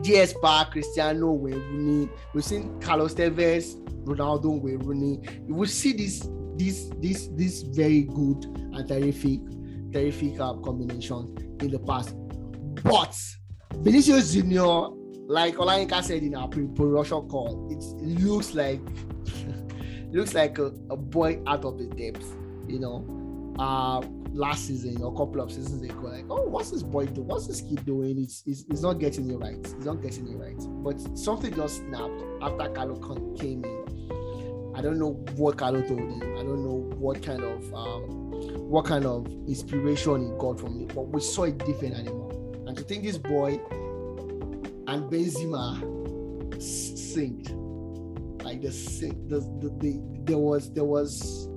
Ji-sung 0.00 0.40
Park, 0.40 0.72
Cristiano, 0.72 1.34
Rooney. 1.34 2.08
We've 2.34 2.44
seen 2.44 2.80
Carlos 2.80 3.14
Tevez, 3.14 3.76
Ronaldo, 4.04 4.60
Rooney. 4.62 5.20
Will 5.46 5.66
see 5.66 5.92
this, 5.92 6.28
this, 6.56 6.90
this, 6.98 7.28
this 7.32 7.62
very 7.62 8.02
good 8.02 8.44
and 8.46 8.88
terrific, 8.88 9.40
terrific 9.92 10.38
combination 10.38 11.56
in 11.60 11.70
the 11.70 11.78
past. 11.78 12.14
But 12.82 13.16
Vinicius 13.76 14.32
Junior, 14.32 14.88
like 15.26 15.56
Olayinka 15.56 16.02
said 16.02 16.22
in 16.22 16.34
our 16.34 16.48
pre-production 16.48 17.28
call, 17.28 17.68
it 17.70 17.82
looks 18.20 18.54
like 18.54 18.80
looks 20.10 20.34
like 20.34 20.58
a, 20.58 20.66
a 20.90 20.96
boy 20.96 21.40
out 21.46 21.64
of 21.64 21.78
his 21.78 21.88
depths, 21.88 22.34
You 22.66 22.80
know, 22.80 23.54
uh, 23.58 24.00
last 24.32 24.66
season 24.66 25.02
or 25.02 25.12
a 25.12 25.16
couple 25.16 25.40
of 25.40 25.52
seasons 25.52 25.82
ago, 25.82 26.08
like, 26.08 26.24
oh, 26.30 26.42
what's 26.42 26.70
this 26.70 26.82
boy 26.82 27.06
doing? 27.06 27.28
What's 27.28 27.46
this 27.46 27.60
kid 27.60 27.84
doing? 27.84 28.18
It's, 28.18 28.42
it's, 28.46 28.64
it's 28.68 28.82
not 28.82 28.94
getting 28.94 29.30
it 29.30 29.36
right. 29.36 29.56
It's 29.58 29.84
not 29.84 30.02
getting 30.02 30.28
it 30.28 30.36
right. 30.36 30.56
But 30.82 31.00
something 31.18 31.54
just 31.54 31.76
snapped 31.78 32.22
after 32.42 32.68
Carlo 32.70 32.96
came 33.36 33.64
in. 33.64 34.72
I 34.74 34.80
don't 34.80 34.98
know 34.98 35.12
what 35.36 35.58
Carlo 35.58 35.82
told 35.82 36.00
him. 36.00 36.22
I 36.22 36.42
don't 36.42 36.64
know 36.64 36.90
what 36.96 37.22
kind 37.22 37.42
of 37.42 37.74
um, 37.74 38.21
what 38.72 38.86
kind 38.86 39.04
of 39.04 39.26
inspiration 39.46 40.32
he 40.32 40.38
got 40.38 40.58
from 40.58 40.80
it. 40.80 40.94
But 40.94 41.08
we 41.08 41.20
saw 41.20 41.42
it 41.42 41.58
different 41.58 41.94
anymore. 41.94 42.30
And 42.66 42.74
to 42.74 42.82
think 42.82 43.02
this 43.02 43.18
boy 43.18 43.60
and 44.86 45.12
Benzema 45.12 45.78
synced, 46.56 47.52
like 48.42 48.62
the 48.62 48.72
sync, 48.72 49.28
the, 49.28 49.40
the, 49.60 49.68
the 49.78 50.00
there 50.24 50.38
was 50.38 50.72
there 50.72 50.84
was 50.84 51.48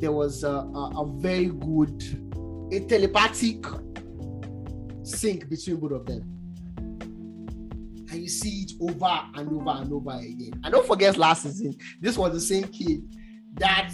there 0.00 0.10
was 0.10 0.44
a, 0.44 0.48
a, 0.50 1.02
a 1.02 1.12
very 1.18 1.50
good 1.50 2.02
a 2.72 2.80
telepathic 2.86 3.66
sync 5.02 5.46
between 5.50 5.76
both 5.76 5.92
of 5.92 6.06
them. 6.06 6.22
And 8.10 8.22
you 8.22 8.28
see 8.30 8.62
it 8.62 8.72
over 8.80 9.20
and 9.34 9.52
over 9.52 9.82
and 9.82 9.92
over 9.92 10.12
again. 10.12 10.58
And 10.64 10.72
don't 10.72 10.86
forget 10.86 11.18
last 11.18 11.42
season, 11.42 11.76
this 12.00 12.16
was 12.16 12.32
the 12.32 12.40
same 12.40 12.64
kid 12.64 13.02
that 13.56 13.92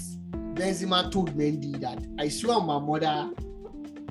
Benzema 0.54 1.10
told 1.10 1.36
Mendy 1.36 1.78
that 1.80 2.04
I 2.18 2.28
swear 2.28 2.60
my 2.60 2.78
mother, 2.78 3.30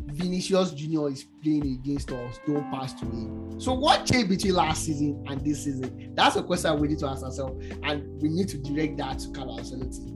Vinicius 0.08 0.72
Junior 0.72 1.10
is 1.10 1.24
playing 1.42 1.80
against 1.82 2.12
us. 2.12 2.40
Don't 2.46 2.70
pass 2.70 2.94
to 2.94 3.06
him. 3.06 3.60
So 3.60 3.74
what 3.74 4.06
changed 4.06 4.30
between 4.30 4.54
last 4.54 4.84
season 4.84 5.24
and 5.28 5.42
this 5.42 5.64
season? 5.64 6.14
That's 6.16 6.36
a 6.36 6.44
question 6.44 6.80
we 6.80 6.90
need 6.90 7.00
to 7.00 7.08
ask 7.08 7.24
ourselves, 7.24 7.66
and 7.84 8.22
we 8.22 8.30
need 8.30 8.48
to 8.50 8.58
direct 8.58 8.98
that 8.98 9.20
to 9.20 9.32
Carlo 9.32 9.58
Ancelotti 9.58 10.12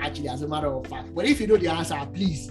actually, 0.00 0.28
as 0.28 0.42
a 0.42 0.48
matter 0.48 0.68
of 0.68 0.86
fact. 0.86 1.14
But 1.14 1.26
if 1.26 1.40
you 1.40 1.46
know 1.46 1.56
the 1.58 1.68
answer, 1.68 2.00
please, 2.14 2.50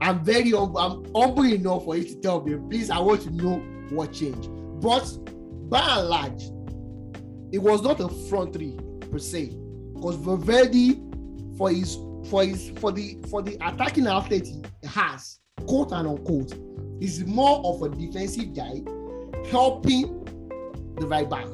I'm 0.00 0.22
very 0.22 0.50
humble. 0.50 0.78
I'm 0.78 1.04
humble 1.14 1.44
enough 1.44 1.84
for 1.84 1.96
you 1.96 2.04
to 2.04 2.20
tell 2.20 2.42
me. 2.42 2.56
Please, 2.68 2.90
I 2.90 2.98
want 2.98 3.22
to 3.22 3.30
know 3.30 3.56
what 3.88 4.12
changed. 4.12 4.50
But 4.80 5.10
by 5.70 5.80
and 5.80 6.08
large, 6.08 6.42
it 7.52 7.58
was 7.58 7.82
not 7.82 8.00
a 8.00 8.08
front 8.28 8.52
three 8.52 8.76
per 9.10 9.18
se, 9.18 9.56
because 9.94 10.16
Valverde, 10.16 11.00
for 11.56 11.70
his 11.70 11.96
for 12.26 12.44
his 12.44 12.70
for 12.78 12.92
the 12.92 13.18
for 13.30 13.42
the 13.42 13.54
attacking 13.66 14.06
outlet 14.06 14.46
he 14.46 14.62
has, 14.86 15.40
quote 15.66 15.92
and 15.92 16.08
unquote, 16.08 16.52
is 17.00 17.24
more 17.26 17.60
of 17.64 17.82
a 17.82 17.88
defensive 17.94 18.54
guy 18.54 18.82
helping 19.50 20.24
the 20.96 21.06
right 21.06 21.28
back. 21.28 21.46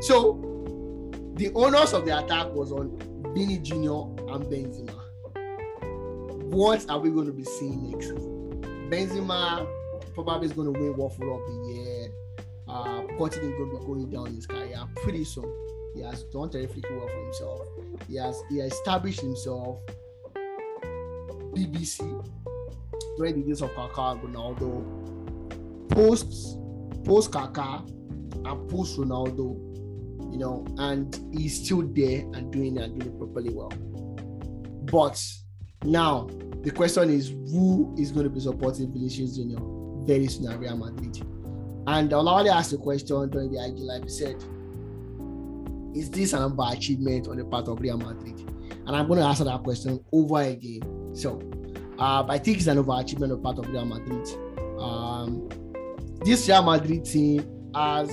So 0.00 0.44
the 1.34 1.52
owners 1.54 1.92
of 1.92 2.04
the 2.04 2.18
attack 2.18 2.52
was 2.52 2.72
on 2.72 2.96
Vini 3.34 3.58
Jr. 3.58 4.08
and 4.32 4.44
Benzema. 4.46 4.94
What 6.52 6.88
are 6.88 6.98
we 6.98 7.10
going 7.10 7.26
to 7.26 7.32
be 7.32 7.44
seeing 7.44 7.90
next? 7.90 8.12
Benzema 8.90 9.66
probably 10.14 10.46
is 10.46 10.52
going 10.52 10.72
to 10.72 10.80
win 10.80 10.96
Waffle 10.96 11.34
of 11.34 11.40
the 11.46 11.72
Year. 11.72 12.08
Uh, 12.68 13.02
Coutinho 13.18 13.50
is 13.50 13.56
going 13.56 13.70
to 13.70 13.78
be 13.78 13.86
going 13.86 14.10
down 14.10 14.34
his 14.34 14.46
career 14.46 14.80
pretty 14.96 15.24
soon. 15.24 15.44
He 15.94 16.02
has 16.02 16.24
done 16.24 16.50
terrifically 16.50 16.96
well 16.96 17.08
for 17.08 17.24
himself. 17.24 17.68
He 18.08 18.16
has 18.16 18.42
he 18.48 18.60
established 18.60 19.20
himself. 19.20 19.80
BBC 21.54 21.98
during 23.16 23.40
the 23.40 23.48
days 23.48 23.62
of 23.62 23.70
Kaká 23.72 24.22
Ronaldo, 24.22 24.84
post 25.90 26.58
post 27.04 27.32
Kaká 27.32 27.86
and 28.44 28.70
post 28.70 28.98
Ronaldo 28.98 29.68
you 30.30 30.38
know, 30.38 30.64
and 30.78 31.18
he's 31.32 31.64
still 31.64 31.82
there 31.82 32.20
and 32.34 32.52
doing 32.52 32.78
and 32.78 32.98
doing 33.00 33.16
properly 33.18 33.52
well. 33.52 33.72
But 34.90 35.22
now 35.84 36.28
the 36.62 36.70
question 36.70 37.10
is 37.10 37.30
who 37.50 37.94
is 37.98 38.12
going 38.12 38.24
to 38.24 38.30
be 38.30 38.40
supporting 38.40 38.92
Vinicius 38.92 39.36
Junior 39.36 39.58
very 40.06 40.26
soon 40.26 40.50
at 40.50 40.58
Real 40.58 40.76
Madrid? 40.76 41.18
And 41.86 42.12
I'll 42.12 42.28
already 42.28 42.50
ask 42.50 42.70
the 42.70 42.78
question 42.78 43.30
during 43.30 43.50
the 43.50 43.64
IG 43.64 43.78
live. 43.78 44.04
He 44.04 44.10
said, 44.10 44.36
Is 45.98 46.10
this 46.10 46.32
an 46.32 46.56
achievement 46.60 47.26
on 47.26 47.38
the 47.38 47.44
part 47.44 47.66
of 47.66 47.80
Real 47.80 47.98
Madrid? 47.98 48.38
And 48.86 48.94
I'm 48.94 49.08
going 49.08 49.18
to 49.18 49.26
answer 49.26 49.42
that 49.44 49.64
question 49.64 49.98
over 50.12 50.40
again. 50.42 51.10
So 51.14 51.40
uh, 51.98 52.24
I 52.28 52.38
think 52.38 52.58
it's 52.58 52.68
an 52.68 52.78
overachievement 52.78 53.22
on 53.24 53.28
the 53.30 53.38
part 53.38 53.58
of 53.58 53.68
Real 53.68 53.84
Madrid. 53.84 54.26
Um, 54.78 55.48
this 56.24 56.48
Real 56.48 56.62
Madrid 56.62 57.04
team 57.04 57.40
has 57.74 58.08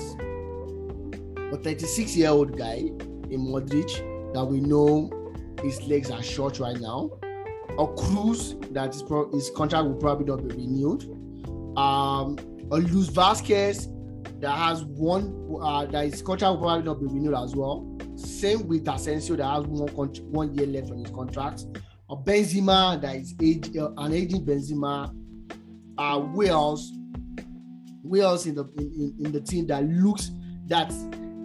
a 1.53 1.57
36 1.57 2.15
year 2.15 2.29
old 2.29 2.57
guy 2.57 2.77
in 3.29 3.39
Modric 3.39 4.33
that 4.33 4.43
we 4.43 4.59
know 4.61 5.11
his 5.61 5.79
legs 5.83 6.09
are 6.09 6.23
short 6.23 6.59
right 6.59 6.79
now. 6.79 7.11
a 7.77 7.85
Kroos 7.85 8.73
that 8.73 8.93
his, 8.93 9.03
pro- 9.03 9.31
his 9.31 9.51
contract 9.51 9.85
will 9.85 9.95
probably 9.95 10.25
not 10.25 10.47
be 10.47 10.55
renewed. 10.55 11.03
Um, 11.77 12.37
a 12.71 12.77
Lucas 12.77 13.09
Vázquez 13.09 13.91
that 14.45 14.59
has 14.59 14.83
one 14.83 15.57
uh, 15.59 15.87
that 15.87 16.05
his 16.05 16.21
contract 16.21 16.51
will 16.51 16.61
probably 16.61 16.83
not 16.83 16.99
be 16.99 17.07
renewed 17.07 17.33
as 17.33 17.55
well. 17.55 17.83
Same 18.15 18.67
with 18.67 18.87
Asensio 18.87 19.35
that 19.37 19.43
has 19.43 19.65
one 19.65 19.89
con- 19.95 20.31
one 20.31 20.53
year 20.53 20.67
left 20.67 20.91
on 20.91 20.99
his 20.99 21.09
contract. 21.09 21.65
A 22.11 22.15
Benzema 22.15 23.01
that 23.01 23.15
is 23.15 23.33
age, 23.41 23.75
uh, 23.75 23.89
an 23.97 24.13
aging 24.13 24.45
Benzema. 24.45 25.11
Uh, 25.97 26.19
Bale, 26.19 26.77
Bale 28.07 28.35
in 28.45 28.53
the 28.53 28.65
in, 28.77 29.15
in, 29.25 29.31
the 29.31 29.41
team 29.41 29.65
that 29.65 29.83
looks 29.85 30.29
that 30.67 30.93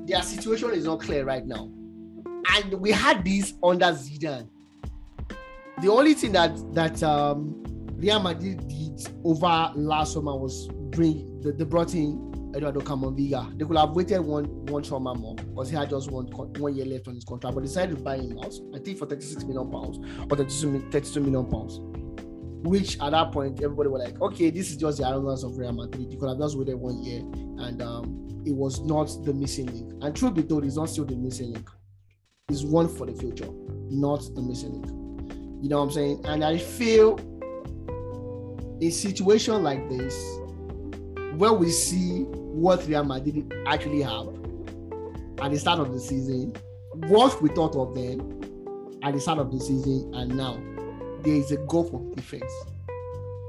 their 0.06 0.20
situation 0.20 0.72
is 0.72 0.84
not 0.84 1.00
clear 1.00 1.24
right 1.24 1.46
now. 1.46 1.70
And 2.54 2.74
we 2.74 2.90
had 2.90 3.24
this 3.24 3.54
under 3.62 3.86
Zidane. 3.86 4.46
The 5.80 5.88
only 5.88 6.12
thing 6.12 6.32
that 6.32 6.52
that 6.74 7.02
um, 7.02 7.62
Real 7.94 8.20
Madrid 8.20 8.68
did 8.68 9.08
over 9.24 9.72
last 9.74 10.12
summer 10.12 10.36
was 10.36 10.68
bring 10.90 11.40
the, 11.40 11.52
they 11.52 11.64
brought 11.64 11.94
in 11.94 12.29
Eduardo 12.54 12.80
Camavinga. 12.80 13.58
They 13.58 13.64
could 13.64 13.76
have 13.76 13.90
waited 13.90 14.20
one 14.20 14.44
one 14.66 14.84
summer 14.84 15.14
more 15.14 15.34
because 15.34 15.70
he 15.70 15.76
had 15.76 15.90
just 15.90 16.10
one 16.10 16.26
one 16.26 16.74
year 16.74 16.86
left 16.86 17.08
on 17.08 17.14
his 17.14 17.24
contract, 17.24 17.54
but 17.54 17.62
decided 17.62 17.96
to 17.96 18.02
buy 18.02 18.16
him 18.16 18.38
out. 18.38 18.54
I 18.74 18.78
think 18.78 18.98
for 18.98 19.06
36 19.06 19.44
million 19.44 19.70
pounds 19.70 19.98
or 20.30 20.36
32, 20.36 20.90
32 20.90 21.20
million 21.20 21.50
pounds. 21.50 21.80
Which 22.62 23.00
at 23.00 23.10
that 23.10 23.32
point 23.32 23.62
everybody 23.62 23.88
was 23.88 24.02
like, 24.04 24.20
okay, 24.20 24.50
this 24.50 24.70
is 24.70 24.76
just 24.76 24.98
the 24.98 25.06
arrogance 25.08 25.42
of 25.44 25.56
Real 25.56 25.72
Madrid. 25.72 26.12
You 26.12 26.18
could 26.18 26.28
have 26.28 26.38
just 26.38 26.58
waited 26.58 26.74
one 26.74 27.02
year, 27.02 27.20
and 27.20 27.80
um, 27.80 28.42
it 28.44 28.54
was 28.54 28.80
not 28.80 29.06
the 29.24 29.32
missing 29.32 29.66
link. 29.66 29.92
And 30.02 30.14
truth 30.14 30.34
be 30.34 30.42
told, 30.42 30.64
it's 30.64 30.76
not 30.76 30.90
still 30.90 31.06
the 31.06 31.16
missing 31.16 31.52
link. 31.52 31.68
It's 32.50 32.62
one 32.64 32.88
for 32.88 33.06
the 33.06 33.14
future, 33.14 33.48
not 33.88 34.22
the 34.34 34.42
missing 34.42 34.72
link. 34.72 34.88
You 35.62 35.68
know 35.68 35.78
what 35.78 35.84
I'm 35.84 35.90
saying? 35.92 36.20
And 36.24 36.44
I 36.44 36.58
feel 36.58 37.18
a 38.82 38.90
situation 38.90 39.62
like 39.62 39.88
this, 39.88 40.14
where 41.36 41.52
we 41.52 41.70
see 41.70 42.26
what 42.50 42.86
Real 42.86 43.04
Madrid 43.04 43.52
actually 43.66 44.02
have 44.02 44.28
at 45.40 45.50
the 45.50 45.58
start 45.58 45.80
of 45.80 45.92
the 45.92 46.00
season, 46.00 46.54
what 47.08 47.40
we 47.42 47.48
thought 47.50 47.76
of 47.76 47.94
them 47.94 48.40
at 49.02 49.14
the 49.14 49.20
start 49.20 49.38
of 49.38 49.50
the 49.50 49.58
season, 49.58 50.10
and 50.14 50.36
now 50.36 50.60
there 51.22 51.34
is 51.34 51.50
a 51.52 51.56
gulf 51.56 51.92
of 51.92 52.14
difference. 52.14 52.52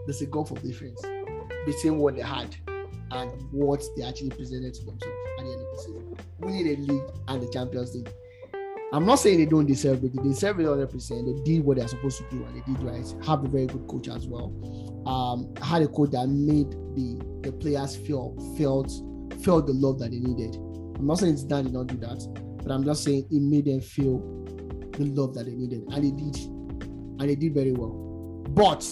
There's 0.06 0.22
a 0.22 0.26
gulf 0.26 0.52
of 0.52 0.62
difference 0.62 1.02
between 1.66 1.98
what 1.98 2.16
they 2.16 2.22
had 2.22 2.56
and 3.12 3.32
what 3.52 3.84
they 3.98 4.04
actually 4.04 4.30
presented 4.30 4.74
to 4.74 4.86
themselves 4.86 5.16
at 5.40 5.46
the 5.46 5.52
end 5.52 5.62
of 5.62 5.76
the 5.76 5.82
season. 5.82 6.18
Winning 6.40 6.68
a 6.68 6.92
league 6.92 7.12
and 7.28 7.44
the 7.44 7.52
Champions 7.52 7.94
League. 7.96 8.12
I'm 8.94 9.06
not 9.06 9.20
saying 9.20 9.38
they 9.38 9.46
don't 9.46 9.66
deserve 9.66 10.04
it. 10.04 10.14
They 10.16 10.24
deserve 10.24 10.60
it 10.60 10.66
100%. 10.66 11.10
They 11.26 11.44
did 11.44 11.64
what 11.64 11.78
they're 11.78 11.88
supposed 11.88 12.18
to 12.18 12.24
do 12.30 12.44
and 12.44 12.56
they 12.56 12.74
did 12.74 12.82
right. 12.84 13.26
Have 13.26 13.44
a 13.46 13.48
very 13.48 13.68
good 13.68 13.88
coach 13.88 14.10
as 14.10 14.28
well. 14.28 14.54
Um, 15.06 15.54
had 15.64 15.82
a 15.82 15.88
coach 15.88 16.12
that 16.12 16.28
made 16.28 16.72
the, 16.96 17.22
the 17.44 17.52
players 17.52 17.96
feel 17.96 18.36
felt 18.58 18.92
felt 19.44 19.68
the 19.68 19.74
love 19.74 20.00
that 20.00 20.12
they 20.12 20.20
needed. 20.20 20.56
I'm 20.98 21.08
not 21.08 21.20
saying 21.20 21.36
Zidane 21.36 21.64
did 21.64 21.74
not 21.74 21.88
do 21.88 21.98
that, 21.98 22.58
but 22.64 22.72
I'm 22.72 22.84
just 22.84 23.04
saying 23.04 23.26
it 23.32 23.42
made 23.42 23.66
them 23.66 23.82
feel 23.82 24.20
the 24.92 25.06
love 25.06 25.34
that 25.36 25.46
they 25.46 25.54
needed, 25.54 25.84
and 25.90 26.04
they 26.04 26.12
did, 26.12 26.36
and 26.36 27.22
they 27.22 27.36
did 27.36 27.54
very 27.54 27.72
well. 27.72 28.46
But 28.50 28.88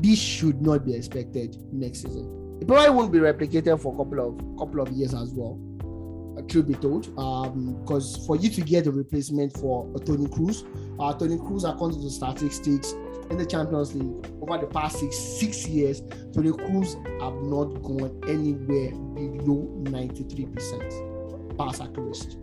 this 0.00 0.18
should 0.18 0.60
not 0.60 0.84
be 0.84 0.94
expected 0.94 1.56
next 1.72 2.02
season. 2.02 2.58
It 2.60 2.66
probably 2.66 2.90
won't 2.90 3.12
be 3.12 3.18
replicated 3.18 3.80
for 3.80 3.94
a 3.94 3.96
couple 3.96 4.20
of 4.20 4.58
couple 4.58 4.80
of 4.80 4.90
years 4.90 5.14
as 5.14 5.32
well. 5.34 5.58
Uh, 6.36 6.42
truth 6.42 6.68
be 6.68 6.74
told, 6.74 7.18
Um, 7.18 7.78
because 7.80 8.18
um, 8.18 8.26
for 8.26 8.36
you 8.36 8.50
to 8.50 8.60
get 8.60 8.86
a 8.86 8.90
replacement 8.90 9.56
for 9.56 9.90
a 9.96 9.98
Toni 9.98 10.26
Kroos, 10.26 10.66
uh, 11.00 11.14
Toni 11.14 11.36
Kroos, 11.36 11.68
according 11.68 11.98
to 11.98 12.04
the 12.04 12.10
statistics 12.10 12.92
in 13.30 13.38
the 13.38 13.46
Champions 13.46 13.94
League 13.94 14.26
over 14.40 14.58
the 14.58 14.66
past 14.66 14.98
six 15.00 15.18
six 15.18 15.66
years, 15.66 16.00
the 16.00 16.42
Kroos 16.42 16.94
have 17.20 17.42
not 17.42 17.82
gone 17.82 18.20
anywhere 18.28 18.90
below 18.90 19.68
93% 19.84 21.56
pass 21.58 21.80
accuracy. 21.80 22.38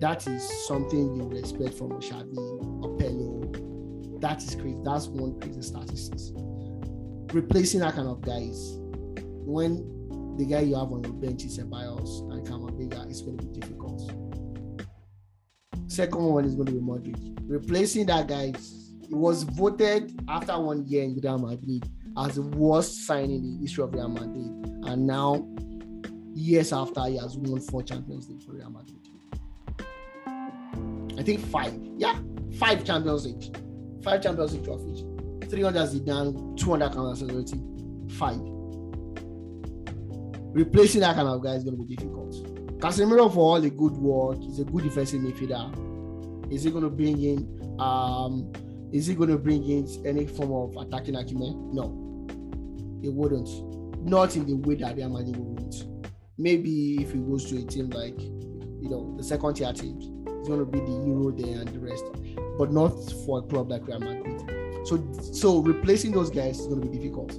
That 0.00 0.26
is 0.26 0.66
something 0.66 1.16
you 1.16 1.24
would 1.24 1.38
expect 1.38 1.74
from 1.74 1.90
Xavi, 2.00 2.34
Pello. 2.98 4.20
That 4.20 4.42
is 4.42 4.54
crazy. 4.54 4.78
That's 4.84 5.06
one 5.08 5.40
crazy 5.40 5.62
statistics. 5.62 6.32
Replacing 7.32 7.80
that 7.80 7.94
kind 7.94 8.08
of 8.08 8.20
guys 8.20 8.78
when 9.46 10.36
the 10.36 10.46
guy 10.46 10.60
you 10.60 10.74
have 10.74 10.90
on 10.90 11.02
your 11.04 11.12
bench 11.12 11.44
is 11.44 11.58
a 11.58 11.62
Ceballos 11.62 12.30
and 12.32 12.46
Camavinga, 12.46 13.08
it's 13.08 13.22
going 13.22 13.38
to 13.38 13.44
be 13.44 13.60
difficult. 13.60 14.12
Second 15.86 16.24
one 16.24 16.44
is 16.44 16.54
going 16.54 16.66
to 16.66 16.72
be 16.72 16.80
Modric. 16.80 17.38
Replacing 17.42 18.06
that 18.06 18.26
guy, 18.26 18.52
was 19.14 19.44
voted 19.44 20.18
after 20.28 20.58
one 20.58 20.86
year 20.86 21.04
in 21.04 21.18
Real 21.22 21.38
Madrid 21.38 21.88
as 22.16 22.36
the 22.36 22.42
worst 22.42 23.06
signing 23.06 23.44
in 23.44 23.56
the 23.56 23.62
history 23.62 23.84
of 23.84 23.94
Real 23.94 24.08
Madrid. 24.08 24.66
And 24.86 25.06
now, 25.06 25.46
years 26.34 26.72
after, 26.72 27.04
he 27.06 27.16
has 27.18 27.36
won 27.36 27.60
four 27.60 27.82
Champions 27.82 28.28
League 28.28 28.42
for 28.42 28.52
Real 28.52 28.70
Madrid. 28.70 29.00
I 31.18 31.22
think 31.22 31.40
five. 31.40 31.78
Yeah, 31.96 32.18
five 32.58 32.84
Champions 32.84 33.26
League. 33.26 33.56
Five 34.02 34.22
Champions 34.22 34.52
League 34.52 34.64
trophies. 34.64 35.04
300 35.48 35.88
Zidane, 35.88 36.56
200 36.58 36.92
Carlo 36.92 37.14
Five 38.10 38.54
replacing 40.54 41.00
that 41.00 41.16
kind 41.16 41.28
of 41.28 41.42
guy 41.42 41.54
is 41.54 41.64
going 41.64 41.76
to 41.76 41.84
be 41.84 41.96
difficult. 41.96 42.32
Casemiro, 42.78 43.32
for 43.32 43.40
all 43.40 43.60
the 43.60 43.70
good 43.70 43.92
work, 43.92 44.38
he's 44.40 44.60
a 44.60 44.64
good 44.64 44.84
defensive 44.84 45.20
midfielder. 45.20 46.52
Is 46.52 46.62
he 46.62 46.70
going 46.70 46.84
to 46.84 46.90
bring 46.90 47.20
in? 47.20 47.76
Um, 47.78 48.52
is 48.94 49.08
he 49.08 49.14
going 49.16 49.28
to 49.28 49.36
bring 49.36 49.68
in 49.68 49.88
any 50.06 50.24
form 50.24 50.52
of 50.52 50.86
attacking 50.86 51.16
acumen? 51.16 51.74
No, 51.74 51.82
it 53.02 53.12
wouldn't. 53.12 53.48
Not 54.08 54.36
in 54.36 54.46
the 54.46 54.54
way 54.54 54.76
that 54.76 54.96
Madrid 54.96 55.36
wouldn't. 55.36 55.84
Maybe 56.38 57.02
if 57.02 57.10
he 57.10 57.18
goes 57.18 57.50
to 57.50 57.58
a 57.58 57.62
team 57.62 57.90
like, 57.90 58.16
you 58.20 58.88
know, 58.88 59.12
the 59.16 59.24
second 59.24 59.54
tier 59.54 59.72
teams, 59.72 60.04
it's 60.38 60.48
going 60.48 60.60
to 60.60 60.64
be 60.64 60.78
the 60.78 60.92
Euro 61.08 61.32
there 61.32 61.60
and 61.60 61.68
the 61.68 61.80
rest, 61.80 62.04
but 62.56 62.70
not 62.70 62.90
for 63.26 63.40
a 63.40 63.42
club 63.42 63.68
like 63.68 63.84
Real 63.88 63.98
Madrid. 63.98 64.86
So, 64.86 65.04
so 65.32 65.58
replacing 65.58 66.12
those 66.12 66.30
guys 66.30 66.60
is 66.60 66.68
going 66.68 66.82
to 66.82 66.88
be 66.88 66.96
difficult. 66.96 67.32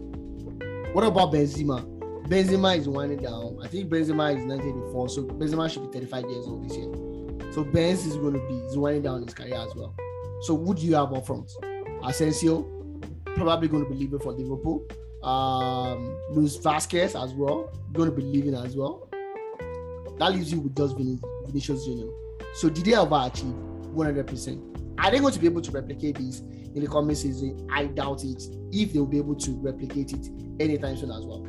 What 0.93 1.05
about 1.05 1.31
Benzema? 1.31 1.85
Benzema 2.27 2.77
is 2.77 2.89
winding 2.89 3.19
down. 3.19 3.59
I 3.63 3.69
think 3.69 3.89
Benzema 3.89 4.35
is 4.35 4.43
1984, 4.43 5.09
so 5.09 5.23
Benzema 5.23 5.71
should 5.71 5.89
be 5.89 5.99
35 5.99 6.23
years 6.25 6.47
old 6.47 6.67
this 6.67 6.75
year. 6.75 7.53
So 7.53 7.63
Benz 7.63 8.05
is 8.05 8.17
going 8.17 8.33
to 8.33 8.39
be 8.39 8.77
winding 8.77 9.03
down 9.03 9.23
his 9.23 9.33
career 9.33 9.55
as 9.55 9.73
well. 9.73 9.95
So 10.45 10.55
do 10.55 10.85
you 10.85 10.93
have 10.93 11.11
up 11.11 11.25
front? 11.25 11.51
Asensio, 12.03 12.61
probably 13.35 13.67
going 13.67 13.83
to 13.83 13.89
be 13.89 13.95
leaving 13.95 14.19
for 14.19 14.31
Liverpool. 14.31 14.85
Um, 15.23 16.19
Lucas 16.29 16.59
Vázquez 16.59 17.19
as 17.19 17.33
well, 17.33 17.73
going 17.93 18.11
to 18.11 18.15
be 18.15 18.21
leaving 18.21 18.53
as 18.53 18.75
well. 18.77 19.09
That 20.19 20.33
leaves 20.33 20.51
you 20.51 20.59
with 20.59 20.75
just 20.77 20.97
Vin- 20.97 21.19
Vinicius 21.47 21.85
Junior. 21.85 22.11
So 22.53 22.69
did 22.69 22.85
they 22.85 22.93
ever 22.93 23.23
achieve 23.23 23.55
100%? 23.95 24.99
Are 24.99 25.09
they 25.09 25.17
going 25.17 25.33
to 25.33 25.39
be 25.39 25.47
able 25.47 25.61
to 25.61 25.71
replicate 25.71 26.19
this 26.19 26.41
in 26.41 26.79
the 26.79 26.87
coming 26.87 27.15
season? 27.15 27.67
I 27.73 27.87
doubt 27.87 28.23
it. 28.23 28.43
If 28.71 28.93
they'll 28.93 29.07
be 29.07 29.17
able 29.17 29.35
to 29.37 29.51
replicate 29.51 30.13
it 30.13 30.29
anytime 30.59 30.95
soon 30.95 31.09
as 31.09 31.25
well. 31.25 31.43